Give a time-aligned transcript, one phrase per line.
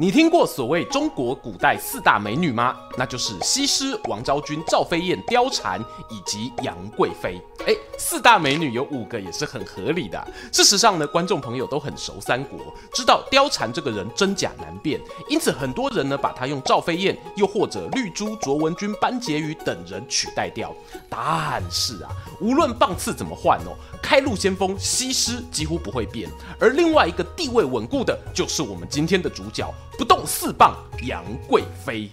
[0.00, 2.74] 你听过所谓中国古代四大美女吗？
[2.96, 5.78] 那就是西施、王昭君、赵飞燕、貂蝉
[6.08, 7.38] 以及杨贵妃。
[7.66, 10.26] 诶，四大美女有五个也是很合理的。
[10.50, 12.58] 事实上呢，观众朋友都很熟三国，
[12.94, 20.74] 知道貂蝉这个人真假难辨，因此很多人呢把她用赵飞燕，又或者绿珠、卓文君、班婕妤等人取代掉。
[21.10, 22.08] 但是啊，
[22.40, 26.26] 无论棒次怎么换哦，开路先锋西施几乎不会变，
[26.58, 29.70] 而另外一个地位稳固的，就是我们今天的主角。
[30.00, 32.10] 不动四棒，杨贵妃。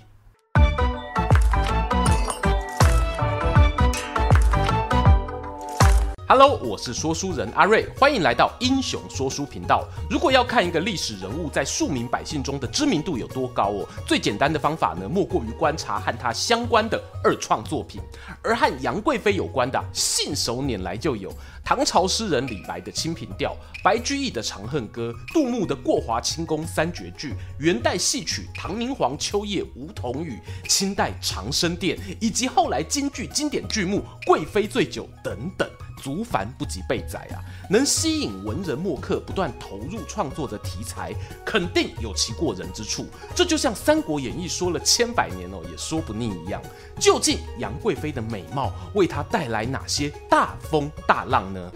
[6.29, 9.87] Hello，我是说书人阿瑞，欢迎来到英雄说书频道。
[10.09, 18.01] 如果要看一个历史人物在庶民百姓中的知名度有多高哦，最简单的方法呢，莫过于观察和他相关的二创作品。
[18.43, 35.65] 而和杨贵妃有关的，信手拈来就有唐朝诗人李白的《清平调》，白居易的《长恨歌》，杜牧的《过华清宫三绝句》，元代戏曲唐明皇秋夜梧桐雨，清代长生殿，以及后来京剧经典剧目《贵妃醉酒》等等。
[35.97, 37.43] 足繁不及被载啊！
[37.69, 41.13] 能吸引文人墨客不断投入创作的题材，
[41.45, 43.05] 肯定有其过人之处。
[43.35, 46.61] 这就像《三国演义》说了千百年哦，也说不腻一样。
[46.99, 51.71] 究竟杨贵妃的美貌为她带来哪些大风大浪呢？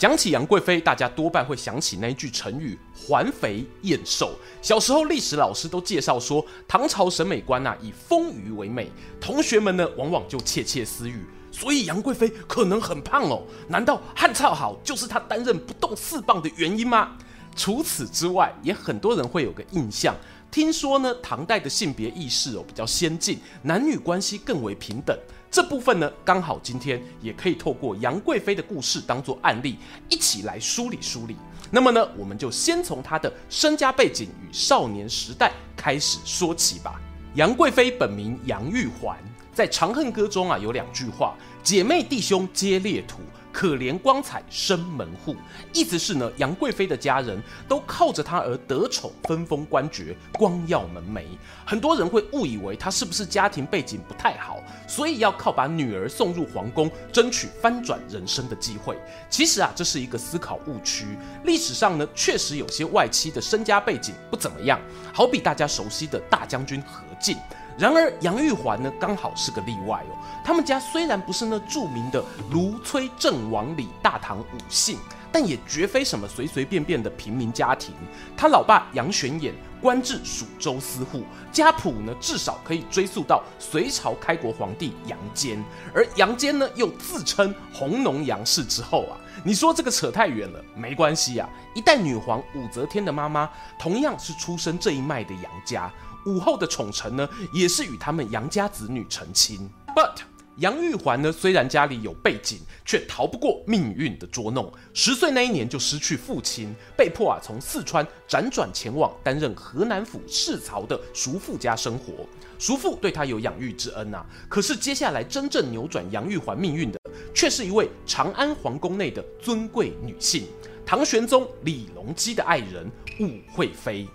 [0.00, 4.32] 讲起杨贵妃，大家多半会想起那一句成语“环肥燕瘦”。
[4.62, 8.90] 小时候历史老师都介绍说，唐朝审美观啊以丰腴为美，
[9.20, 13.42] 同学们呢往往就窃窃私语，所以杨贵妃可能很胖哦。
[13.68, 17.14] 难道汉朝好就是她担任不动四棒的原因吗？
[17.54, 20.16] 除此之外，也很多人会有个印象，
[20.50, 25.14] 听说呢唐代的性别意识哦比较先进，男女关系更为平等。
[25.50, 29.76] 这部分呢，刚好今天也可以透过杨贵妃的故事当做案例，
[30.08, 31.36] 一起来梳理梳理。
[31.72, 37.00] 那么呢，我们就先从她的身家背景与少年时代开始说起吧。
[37.34, 39.18] 杨贵妃本名杨玉环，
[39.52, 41.34] 在《长恨歌》中啊有两句话
[41.64, 43.18] ：“姐妹弟兄皆列土。”
[43.52, 45.36] 可怜光彩生门户，
[45.72, 51.24] 意思是呢，杨贵妃的家人都靠着她而得宠，分封官爵，光耀门楣。
[51.66, 58.96] 很多人会误以为她是不是家庭背景不太好，所以要靠把女儿送入皇宫，争取翻转人生的机会。
[59.28, 61.06] 其实啊，这是一个思考误区。
[61.44, 64.80] 历史上呢，确实有些外戚的身家背景不怎么样，
[65.12, 67.36] 好比大家熟悉的大将军何进。
[67.78, 70.16] 然而杨玉环呢，刚好是个例外哦。
[70.44, 74.98] 他们家虽然不是那著名的卢崔郑王李大唐五姓，
[75.32, 77.94] 但也绝非什么随随便便的平民家庭。
[78.36, 85.62] 他老爸杨玄琰官至蜀州司户，家谱呢至少可以追溯到隋朝开国皇帝杨坚，
[85.94, 89.16] 而杨坚呢又自称弘农杨氏之后啊。
[89.42, 91.48] 你说这个扯太远了，没关系啊。
[91.74, 93.48] 一代女皇武则天的妈妈
[93.78, 95.90] 同样是出身这一脉的杨家。
[96.26, 99.68] 武后的宠臣呢，也是与他们杨家子女成亲。
[99.94, 100.22] But
[100.56, 104.70] 杨玉环呢，虽然家里有背景，却逃不过命运的捉弄。
[104.92, 112.26] 十岁那一年就失去父亲，被迫啊从四川辗转前往担任河南府侍曹的叔父家生活。
[112.58, 117.00] 叔父对他有养育之恩啊，可是接下来真正扭转杨玉环命运的，
[117.34, 120.46] 却是一位长安皇宫内的尊贵女性——
[120.84, 124.06] 唐玄宗李隆基的爱人武惠妃。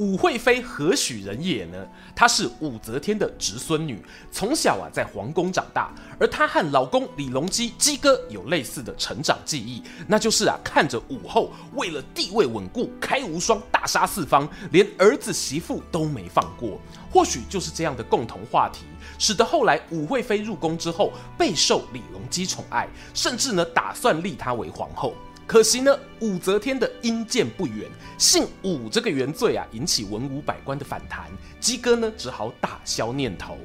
[0.00, 1.76] 武惠妃何许人也呢？
[2.16, 4.02] 她是武则天的侄孙女，
[4.32, 5.92] 从小啊在皇宫长大。
[6.18, 16.80] 而她和老公李隆基基哥有类似的成长记忆，那就是啊看着武后为了地位稳固，开无双，大杀四方，连儿子媳妇都没放过。
[17.12, 18.86] 或许就是这样的共同话题，
[19.18, 25.12] 使得后来武惠妃入宫之后备受李隆基宠爱，甚至呢打算立她为皇后。
[25.50, 31.28] 可惜呢，武则天的阴间不远，姓武这个原罪啊，引起文武百官的反弹。
[31.58, 33.58] 鸡哥呢，只好打消念头。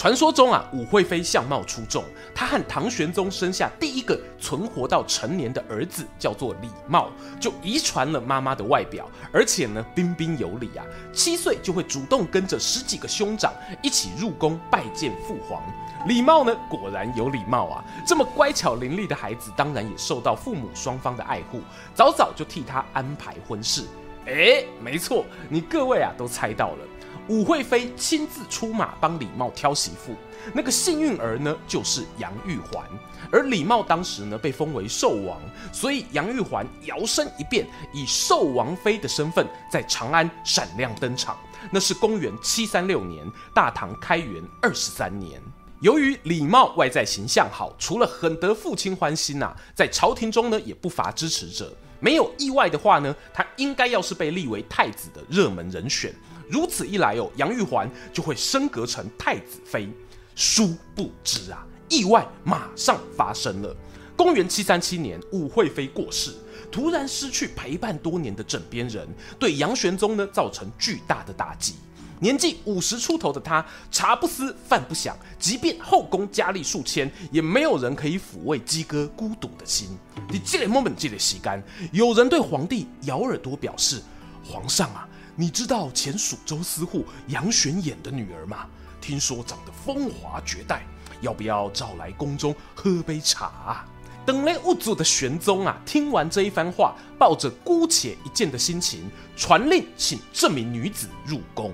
[0.00, 2.02] 传说中啊，武惠妃相貌出众，
[2.34, 10.82] 她和唐玄宗生下第一个存活到成年的儿子，叫做李瑁，就遗传了妈妈的外表，而且呢，彬彬有礼啊，
[11.12, 13.52] 七岁就会主动跟着十几个兄长
[13.82, 15.62] 一起入宫拜见父皇。
[16.06, 21.60] 李瑁呢，果然有礼貌啊，这么乖巧伶俐的孩子，当然也受到父母双方的爱护，
[21.94, 23.82] 早早就替他安排婚事。
[24.24, 26.86] 诶，没错，你各位啊都猜到了。
[27.30, 30.16] 武惠妃亲自出马帮李茂挑媳妇，
[30.52, 32.84] 那个幸运儿呢就是杨玉环。
[33.30, 35.40] 而李茂当时呢被封为寿王，
[35.72, 41.38] 所以杨玉环摇身一变，以寿王妃的身份在长安闪亮登场。
[41.70, 43.24] 那是公元七三六年，
[43.54, 45.40] 大唐开元二十三年。
[45.82, 51.72] 由于李茂外在形象好，除了很得父亲欢心呐、啊，在朝廷中呢也不乏支持者。
[52.00, 56.12] 没有意外的话呢，他应该要是被立为太子的热门人选。
[56.50, 59.88] 如此一来哦，杨玉环就会升格成太子妃。
[60.34, 63.76] 殊不知啊，意外马上发生了。
[64.16, 66.32] 公元七三七年，武惠妃过世，
[66.70, 69.08] 突然失去陪伴多年的枕边人，
[69.38, 71.74] 对杨玄宗呢造成巨大的打击。
[72.20, 79.88] 年纪五十出头的他，茶不思饭不想，即便后宫佳丽数千，也没有人可以抚慰鸡哥孤独的心。
[80.30, 81.62] 你这个 moment 这个时间，
[81.92, 84.02] 有人对皇帝咬耳朵表示
[84.44, 85.08] ：“皇上啊，
[85.40, 88.66] 你知道前蜀州司户杨玄琰的女儿吗？
[89.00, 90.82] 听说长得风华绝代，
[91.22, 93.88] 要不要找来宫中喝杯茶啊？”
[94.26, 101.72] 等雷无祖的玄宗啊，听完这一番话，抱着姑且一见的心情，传令请这名女子入宫。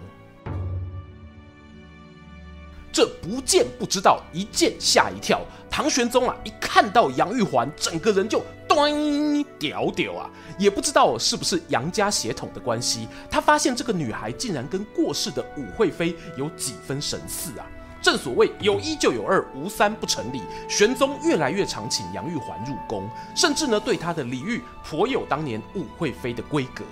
[2.93, 5.41] 这不见不知道，一见吓一跳。
[5.69, 10.31] 唐玄宗啊，一看到杨玉环，整个人就端屌屌啊！
[10.59, 17.67] 也不知道是不是杨家血统的关系，他发现这个女孩竟然跟过世的武惠妃有几分神似啊！
[18.03, 20.43] 正所谓有一就有二，无三不成礼。
[20.69, 26.85] 玄宗越来越常请杨玉环入宫，甚至呢对她的礼遇颇有当年武惠妃的规格。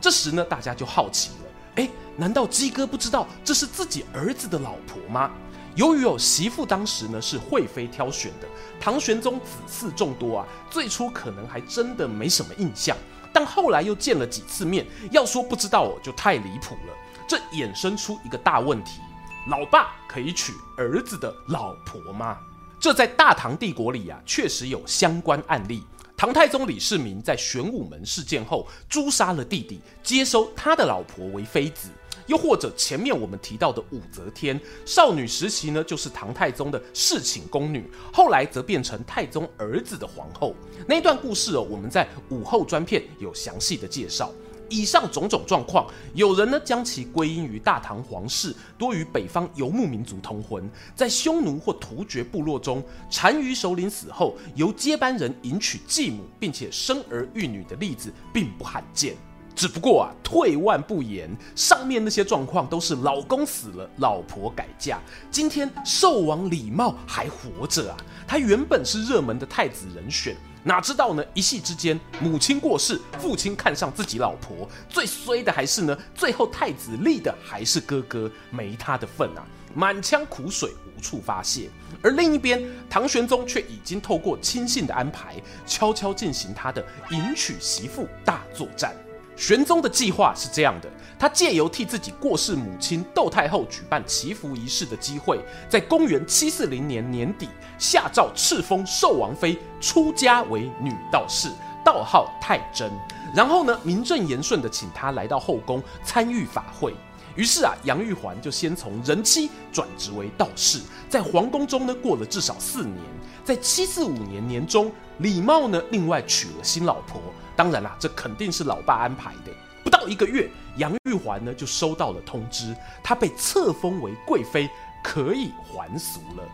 [0.00, 5.30] 这时呢，大家就好奇了：哎，难道鸡哥不知道这是自己儿子的老婆吗？
[5.74, 8.46] 由于有媳妇当时呢是惠妃挑选的，
[8.78, 12.96] 唐玄宗子嗣众多啊，最初可能还真的没什么印象，
[13.32, 16.94] 但后来又见了几次面，要说不知道哦就太离谱了。
[17.26, 19.00] 这衍生出一个大问题：
[19.48, 22.36] 老爸可以娶儿子的老婆吗？
[22.78, 25.82] 这在大唐帝国里啊，确实有相关案例。
[26.16, 31.88] 唐太宗李世民在玄武门事件后诛杀了弟弟，接收他的老婆为妃子。
[32.26, 40.54] 又或者前面我们提到的武则天，少女时期呢就是唐太宗的侍寝宫女，后来则变成太宗儿子的皇后。
[40.86, 44.32] 那一段故事哦，我们在武后专片有详细的介绍。
[44.68, 50.66] 以上种种状况，有人呢将其归因于大唐皇室多与北方游牧民族通婚，
[50.96, 59.14] 在匈奴或突厥部落中，单于首领死后由接班人迎娶继母，并且生儿育女的例子并不罕见。
[59.54, 65.00] 只不过啊，退万步言，上面那些状况都是老公死了，老婆改嫁。
[65.30, 67.96] 今天寿王李茂还活着啊，
[68.26, 71.24] 他原本是热门的太子人选，哪知道呢？
[71.34, 81.68] 一夕之间，母亲过世，父亲看上自己老婆，最衰的还是呢，最后太子立的还是哥哥，没他的份啊，满腔苦水无处发泄。
[82.02, 88.96] 而另一边，唐玄宗却已经透过亲信的安排，悄悄进行他的迎娶媳妇大作战。
[89.42, 101.48] 玄宗的计划是这样的：他借由替自己过世母亲窦太后举办祈福仪式的机会，在公元七四零年年底下诏敕封寿王妃出家为女道士，
[101.84, 102.88] 道号太真。
[103.34, 106.94] 然后呢，名正言顺地请她来到后宫参与法会。
[107.34, 110.78] 于是啊，杨玉环就先从人妻转职为道士，
[111.08, 112.96] 在皇宫中呢过了至少四年。
[113.44, 117.20] 在七四五年年中，李茂呢另外娶了新老婆。
[117.56, 119.52] 当然啦，这肯定是老爸安排的。
[119.82, 124.70] 不到一个月，杨玉环呢就收到了通知，她被册封为贵妃，
[125.02, 126.48] 可以还俗了。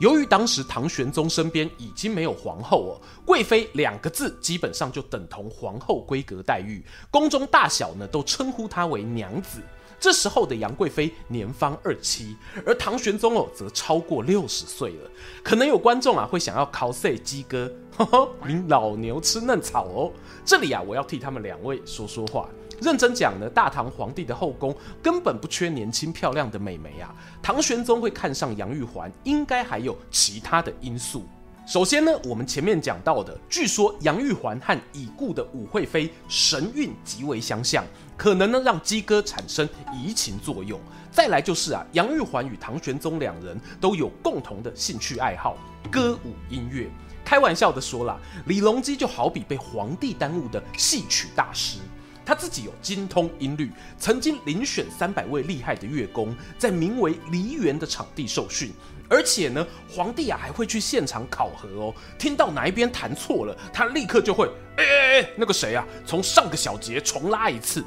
[0.00, 2.92] 由于当时唐玄宗身边已经没有皇后哦，
[3.24, 9.60] 贵妃两个字基本上就等同皇后规格待遇，宫中大小呢都称呼她为娘子。
[10.00, 15.10] 这时候的杨贵妃年方二七，而唐玄宗哦则超过六十岁了。
[15.42, 20.12] 可能有观众啊会想要考 C 鸡哥，呵呵，您老牛吃嫩草哦。
[20.44, 22.48] 这里啊我要替他们两位说说话。
[22.80, 27.12] 认真讲呢，大唐皇帝的后宫根本不缺年轻漂亮的美眉啊。
[27.42, 31.26] 唐玄宗会看上杨玉环，应该还有其他的因素。
[31.68, 37.84] 首先呢，我们前面讲到的，据说杨玉环和已故的武惠妃神韵极为相像，
[38.16, 40.80] 可能呢让鸡哥产生移情作用。
[41.12, 45.58] 再来就是啊，杨玉环与唐玄宗两人都有共同的兴趣爱好，
[45.90, 46.88] 歌舞音乐。
[47.22, 51.80] 开玩笑的说啦，李隆基就好比被皇帝耽误的戏曲大师。
[52.24, 58.72] 他自己有精通音律，曾经遴选三百位厉害的乐工，在名为梨园的场地受训。
[59.08, 61.94] 而且呢，皇帝啊还会去现场考核哦。
[62.18, 67.84] 听到哪一边弹错了，他立刻就会，哎哎哎，那个谁啊，从上个小节重拉一次。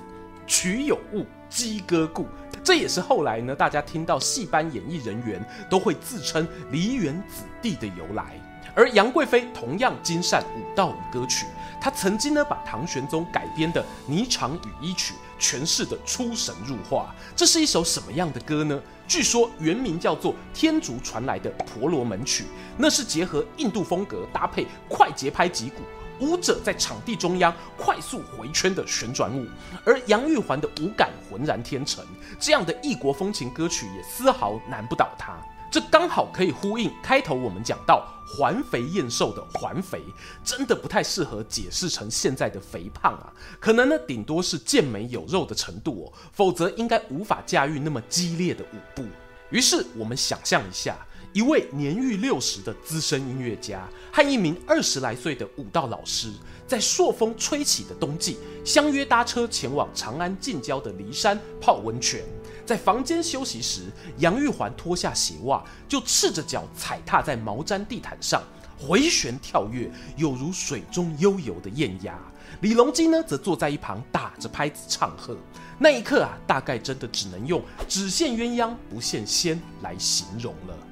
[0.47, 2.27] 曲有误，鸡歌故。
[2.63, 8.33] 这也是后来呢，大家听到戏班演艺人员都会自称梨园子弟的由来。
[8.73, 11.45] 而杨贵妃同样精善舞蹈与歌曲，
[11.79, 17.13] 她曾经呢把唐玄宗改编的《霓裳羽衣曲》诠释得出神入化。
[17.35, 18.81] 这是一首什么样的歌呢？
[19.11, 22.43] 据说原名叫做《天竺传来的婆罗门曲》，
[22.77, 25.81] 那是结合印度风格搭配快节拍击鼓。
[26.25, 29.45] 舞者在场地中央快速回圈的旋转舞，
[29.83, 32.01] 而杨玉环的舞感浑然天成，
[32.39, 35.33] 这样的异国风情歌曲也丝毫难不倒她。
[35.71, 40.03] 这刚好可以呼应开头我们讲到环肥燕瘦的环肥，
[40.43, 49.05] 真的不太适合解释成现在的肥胖啊，可能呢顶多是健美有肉的程度哦，否则应该无法驾驭那么激烈的舞步。
[49.49, 50.97] 于是我们想象一下。
[51.33, 56.29] 一位年逾六十的资深音乐家和一名二十来岁的舞蹈老师，
[56.67, 62.25] 在朔风吹起的冬季，相约搭车前往长安近郊的骊山泡温泉。
[62.71, 63.81] 在房间休息时，
[64.19, 68.41] 杨玉环脱下鞋袜，就赤着脚踩踏在毛毡地毯上，
[68.79, 72.17] 回旋跳跃，有如水中悠游的艳鸭。
[72.61, 75.35] 李隆基呢，则坐在一旁打着拍子唱和。
[75.77, 80.90] 那一刻啊，大概真的只能用“只羡鸳鸯不羡仙”来形容了。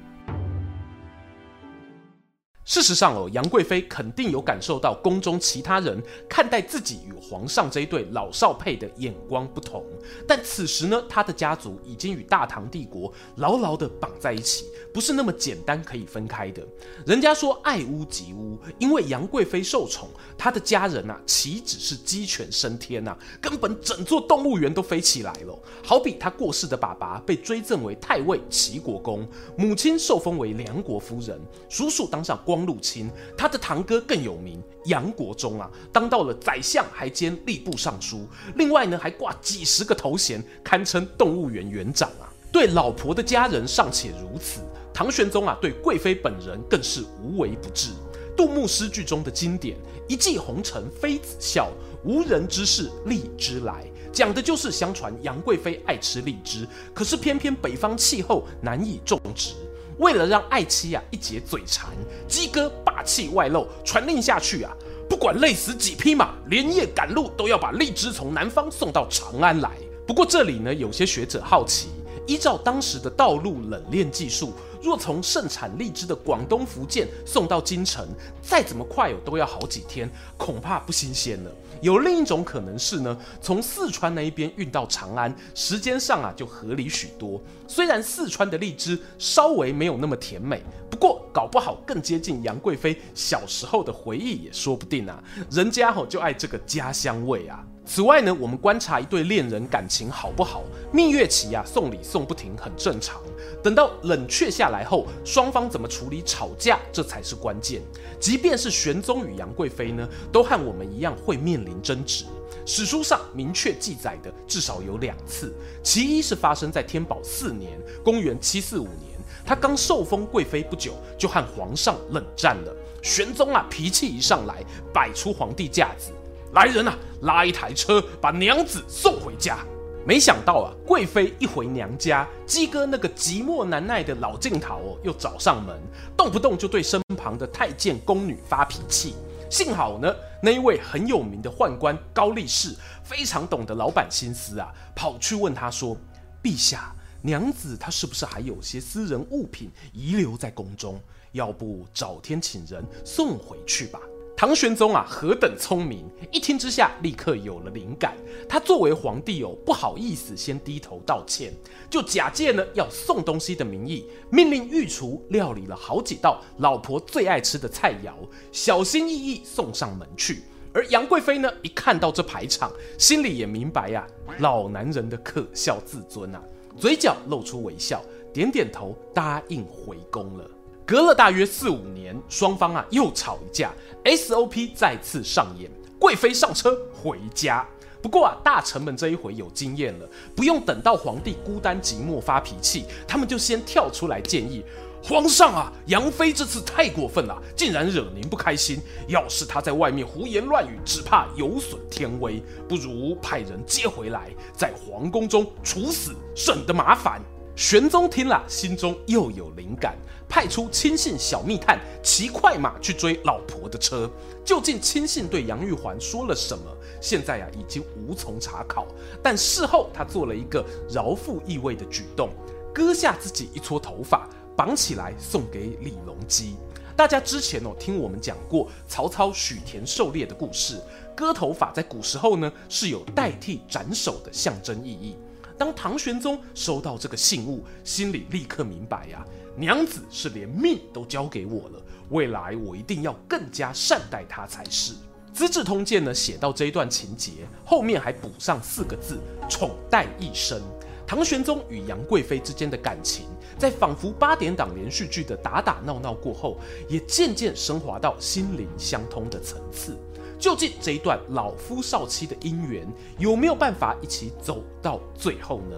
[2.70, 9.84] 事实上哦，杨贵妃肯定有感受到宫中其他人看待自己与皇上这一对老少配的眼光不同。
[10.24, 16.64] 但此时呢，她的家族已经与大唐帝国牢牢地绑在一起，不是那么简单可以分开的。
[17.04, 20.08] 人家说爱屋及乌，因为杨贵妃受宠，
[20.38, 25.58] 她的家人呐、啊，岂止是鸡犬升天呐、根本整座动物园都飞起来了。
[25.82, 29.26] 好比她过世的爸爸被追赠为太尉齐国公，
[29.58, 31.36] 母亲受封为梁国夫人，
[31.68, 32.59] 叔叔当上光。
[32.64, 38.26] 入侵，他的堂哥更有名，杨国忠啊，当到了宰相，还兼吏部尚书。
[38.56, 42.32] 另外呢，还挂几十个头衔，堪称动物园园长啊。
[42.52, 44.60] 对老婆的家人尚且如此，
[44.92, 47.90] 唐玄宗啊，对贵妃本人更是无微不至。
[48.36, 49.76] 杜牧诗句中的经典
[50.08, 51.70] “一骑红尘妃子笑，
[52.04, 59.52] 无人知是荔枝来”，讲的就是相传杨贵妃爱吃荔枝，可是偏偏北方气候难以种植。
[60.00, 61.90] 为了让爱妻啊一解嘴馋，
[62.26, 64.72] 鸡哥霸气外露，传令下去啊，
[65.10, 69.72] 不管累死几匹马，连夜赶路都要把荔枝从南方送到长安来。
[70.06, 71.88] 不过这里呢，有些学者好奇，
[72.26, 78.08] 依照当时的道路冷链技术，若从盛产荔枝的广东、福建送到京城，
[78.40, 81.50] 再怎么快哦，都要好几天，恐怕不新鲜了。
[81.80, 87.40] 有另一种可能是呢，从四川那一边运到长安，时间上啊就合理许多。
[87.66, 95.22] 虽然四川的荔枝稍微没有那么甜美，不过搞不好更接近杨贵妃小时候的回忆也说不定啊。
[95.50, 97.64] 人家吼就爱这个家乡味啊。
[97.92, 103.20] 此外呢，我们观察一对恋人感情好不好，蜜月期啊送礼送不停很正常。
[103.64, 107.82] 等到冷却下来后，双方怎么处理吵架，这才是关键。
[108.20, 112.26] 即便是玄宗与杨贵妃呢，都和我们一样会面临争执。
[112.64, 117.72] 史书上明确记载的至少有两次，其一是发生在天宝四年
[118.04, 122.72] （公元七四五年），他刚受封贵妃不久，就和皇上冷战了。
[123.02, 124.62] 玄宗啊，脾气一上来，
[124.94, 126.12] 摆出皇帝架子，
[126.52, 129.58] 来人啊，拉一台车，把娘子送回家。
[130.04, 135.78] 没想到啊，贵妃一回娘家，鸡哥那个寂寞难耐的老镜头哦，又找上门，
[136.16, 139.14] 动不动就对身旁的太监宫女发脾气。
[139.50, 145.96] 幸好呢，那一位很有名的宦官高力士非常懂得老板心思啊，跑去问他说
[146.42, 150.98] ：“陛下，娘子她是不是还有些私人物品遗留在宫中？
[151.32, 154.00] 要不找天请人送回去吧。”
[154.40, 156.02] 唐玄宗啊，何等聪明！
[156.32, 158.16] 一听之下，立刻有了灵感。
[158.48, 161.52] 他作为皇帝哦，不好意思先低头道歉，
[161.90, 168.14] 就假借呢要送东西的名义，命令御厨料理了好几道老婆最爱吃的菜肴，
[168.50, 170.42] 小心翼翼送上门去。
[170.72, 174.06] 而杨贵妃呢，一看到这排场，心里也明白呀、
[174.38, 176.42] 老男人的可笑自尊啊，
[176.78, 180.50] 嘴角露出微笑，点点头答应回宫了。
[180.90, 183.70] 隔了大约四五年，双方啊又吵一架
[184.02, 185.70] ，SOP 再次上演，
[186.00, 187.64] 贵妃上车回家。
[188.02, 194.64] 不过啊，大臣们这一回有经验了，不用等到皇帝孤单寂寞发脾气，他们就先跳出来建议
[195.00, 198.80] 皇上啊，杨妃这次太过分了，竟然惹您不开心。
[199.06, 207.22] 要是她在外面胡言乱语，只怕有损天威，不如派人接回来，在皇宫中处死，省得麻烦。
[207.56, 209.96] 玄宗听了，心中又有灵感，
[210.28, 214.10] 派出亲信小密探骑快马去追老婆的车。
[214.44, 216.64] 究竟亲信对杨玉环说了什么？
[217.02, 218.86] 现在啊，已经无从查考。
[219.22, 222.30] 但事后他做了一个饶富意味的举动，
[222.72, 224.26] 割下自己一撮头发，
[224.56, 226.56] 绑起来送给李隆基。
[226.96, 230.80] 大家之前哦听我们讲过曹操许田狩猎的故事，
[231.14, 235.16] 割头发在古时候呢是有代替斩首的象征意义。
[235.60, 239.22] 当唐玄宗收到这个信物，心里立刻明白呀、
[239.54, 244.94] 娘子是连命都交给我了，未来我一定要更加善待她才是。
[245.34, 250.62] 《资治通鉴》呢写到这一段情节，后面还补上四个字：宠待一生。
[251.06, 253.26] 唐玄宗与杨贵妃之间的感情，
[253.58, 259.94] 在仿佛八点档连续剧的打打闹闹过后，也渐渐升华到心灵相通的层次。
[260.40, 265.76] 究竟这一段老夫少妻的姻缘，有没有办法一起走到最后呢？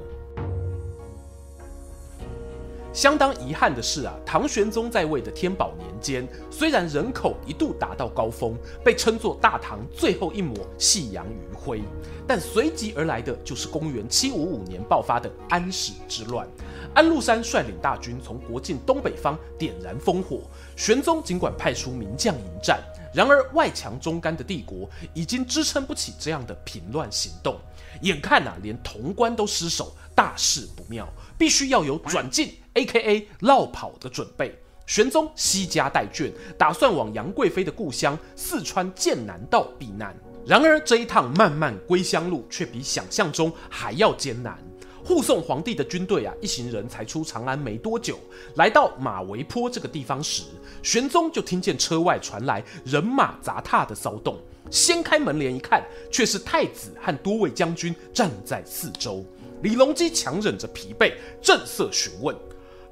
[2.93, 11.81] 相当遗憾的是啊，唐玄宗在位的天宝年间，虽然人口一度达到高峰，被称作大唐最后一抹夕阳余晖，
[12.27, 16.47] 但随即而来的就是公元七五五年爆发的安史之乱。
[16.95, 20.43] 安禄山率领大军从国境东北方点燃烽火，
[20.77, 22.79] 玄宗尽管派出名将迎战，
[23.15, 27.57] 然而外强中干的帝国已经支撑不起这样的平乱行动，
[28.03, 31.09] 眼看啊，连潼关都失守，大事不妙。
[31.39, 33.29] 必须要有转进，A.K.A.
[33.41, 34.59] 落跑的准备。
[34.87, 40.15] 玄宗惜家带眷，打算往杨贵妃的故乡四川剑南道避难。
[40.45, 44.59] 然而这一趟漫漫归乡路却比想象中还要艰难。
[45.05, 48.19] 护送皇帝的军队啊，一行人才出长安没多久，
[48.57, 50.43] 来到马嵬坡这个地方时，
[50.83, 54.39] 玄宗就听见车外传来人马杂沓的骚动。
[54.71, 59.25] 掀开门帘一看，却是太子和多位将军站在四周。
[59.63, 62.35] 李隆基强忍着疲惫，正色询问：“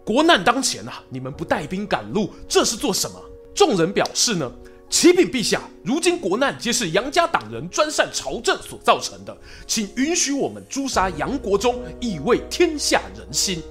[0.04, 3.20] 国难当前啊，你们不带兵赶路，这是做什么？”
[3.54, 4.50] 众人表示呢
[4.88, 13.62] ：“启禀陛下，如今国难皆是杨家党人专擅朝政所造成的，请允许我们诛杀杨国忠，以慰天下人心。”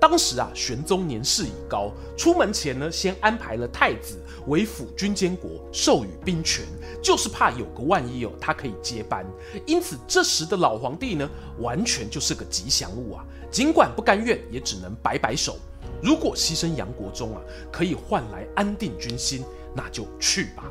[0.00, 6.64] 当时啊，玄宗年事已高，出门前呢，先安排了太子为辅军监国，授予兵权，
[7.02, 9.26] 就是怕有个万一哦，他可以接班。
[9.66, 13.22] 因此，这时的老皇帝呢，完全就是个吉祥物啊。
[13.50, 15.58] 尽管不甘愿，也只能摆摆手。
[16.02, 20.64] 如果牺牲杨国忠啊，可以换来安定军心，那就去吧。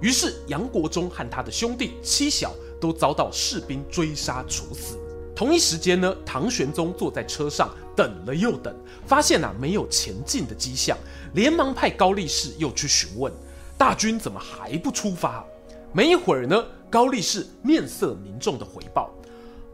[0.00, 4.98] 于是，杨国忠和他的兄弟妻小都遭到士兵追杀处死。
[5.36, 8.74] 同一时间呢，唐玄宗坐在车上等了又等，
[9.06, 10.96] 发现啊没有前进的迹象，
[11.34, 13.32] 连忙派高力士又去询问
[13.76, 15.44] 大军怎么还不出发。
[15.92, 19.10] 没一会儿呢，高力士面色凝重的回报：“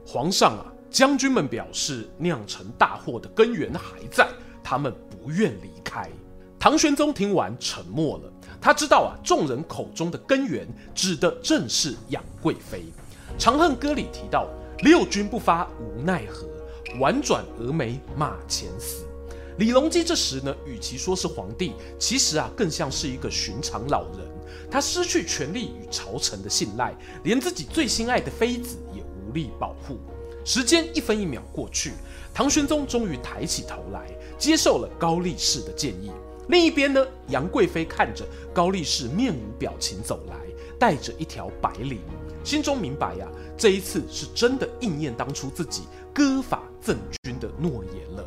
[0.06, 4.26] 皇上啊，将军们表示酿成大祸的根源还在，
[4.64, 6.08] 他们不愿离开。”
[6.58, 12.78] 唐玄宗听完沉默了，他知道啊，众人口中的根源指的正是杨贵妃。
[13.38, 14.48] 《长恨歌》里提到。
[14.80, 16.46] 六军不发无奈何，
[16.98, 19.06] 宛转蛾眉马前死。
[19.58, 24.20] 李隆基这时呢，与其说是皇帝，其实啊，更像是一个寻常老人。
[24.70, 29.98] 他失去权力与朝臣的信赖，连自己最心爱的妃子也无力保护。
[30.46, 31.94] 时间一分一秒过去，
[32.32, 34.06] 唐玄宗终于抬起头来，
[34.38, 36.12] 接受了高力士的建议。
[36.46, 40.36] 另一边呢，杨贵妃看着高力士面无表情走来，
[40.78, 41.98] 带着一条白绫。
[42.44, 43.26] 心中明白呀、
[43.58, 45.82] 这一次是真的应验当初自己
[46.14, 48.24] 割发赠君的诺言了。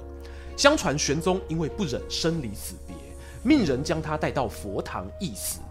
[0.57, 2.93] 相传玄宗因为不忍生离死别，
[3.43, 5.61] 命人将他带到佛堂一死。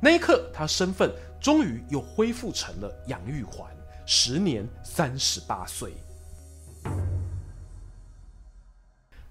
[0.00, 3.68] 那一刻，他身份终于又恢复成了杨玉环，
[4.10, 5.92] 时年三十八岁。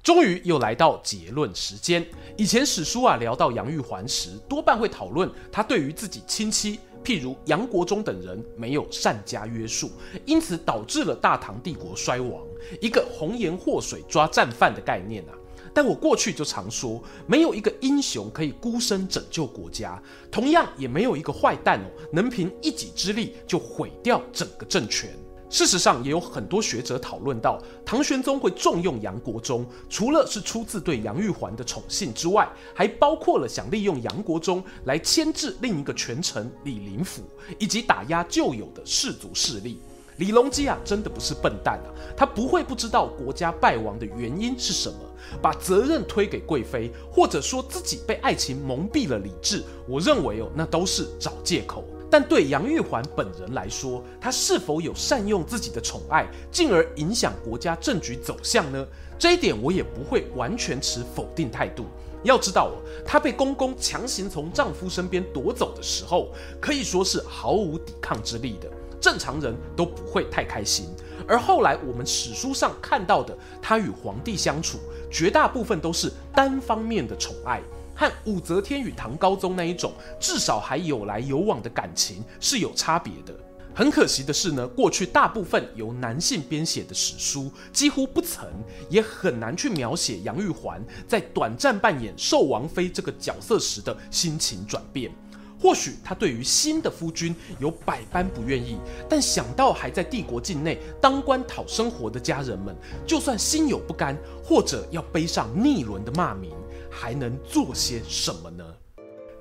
[0.04, 2.06] 终于又来到结论时间。
[2.38, 6.80] 以前史书啊聊到杨玉环时，多半会讨论他对于自己亲戚。
[7.04, 9.90] 譬如杨国忠等人没有善加约束，
[10.28, 12.46] 因此导致了大唐帝国衰亡，
[12.80, 15.34] 一个红颜祸水抓战犯的概念啊。
[15.78, 25.16] 但我过去就常说，没有一个英雄可以孤身拯救国家，同样也没有一个坏蛋哦能凭一己之力就毁掉整个政权。
[25.52, 37.22] 事实上，也有很多学者讨论到，唐玄宗会重用杨国忠，除了是出自对杨玉环的宠幸之外，还包括了想利用杨国忠来牵制另一个权臣李林甫，
[37.60, 39.80] 以及打压旧有的氏族势力。
[40.18, 45.00] 李隆基啊，真的不是笨蛋啊，他不会不知道国家败亡的原因是什么，
[45.42, 49.64] 把责任推给贵妃，或者说自己被爱情蒙蔽了理智。
[49.88, 51.84] 我认为哦，那都是找借口。
[52.10, 58.88] 但对杨玉环本人来说，她是否有善用自己的宠爱，进而影响国家政局走向呢？
[59.20, 61.86] 这一点我也不会完全持否定态度。
[62.24, 62.76] 要知道哦，
[63.06, 70.86] 她被公公强行从丈夫身边夺走的时候，可以说是毫无抵抗之力的，正常人都不会太开心。
[71.28, 74.78] 而后来我们史书上看到的，他与皇帝相处，
[75.12, 77.62] 绝大部分都是单方面的宠爱。
[77.96, 83.34] 和武则天与唐高宗那一种至少还有来有往的感情是有差别的。
[83.74, 88.48] 很可惜的是呢，过去大部分由男性编写的史书几乎不曾，
[88.88, 95.12] 也很难去描写杨玉环在短暂扮演寿王妃这个角色时的心情转变。
[95.60, 98.78] 或许他对于新的夫君有百般不愿意，
[99.10, 106.52] 但想到还在帝国境内当官讨生活的家人们，就算心有不甘，或者要背上逆伦的骂名。
[106.90, 108.64] 还能做些什么呢？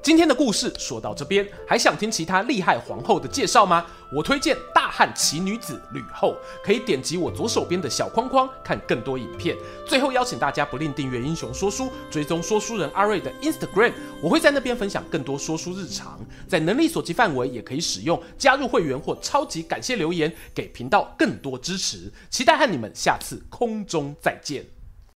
[0.06, 3.84] 今天的故事说到这边，还想听其他厉害皇后的介绍吗？
[4.12, 9.56] 我推荐大汉奇女子吕后，可以点击我左手边的小框框看更多影片。
[9.84, 13.92] 最后邀请大家不吝订阅英雄说书，追踪说书人阿瑞的 Instagram，
[14.22, 16.20] 我会在那边分享更多说书日常。
[16.46, 22.12] 在能力所及范围，也可以使用加入会员或超级感谢留言，给频道更多支持。
[22.30, 24.75] 期待和你们下次空中再见。